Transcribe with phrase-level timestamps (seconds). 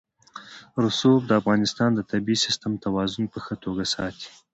[0.83, 4.29] رسوب د افغانستان د طبعي سیسټم توازن په ښه توګه ساتي.